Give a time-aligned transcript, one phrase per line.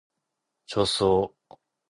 [0.65, 1.07] 좋소.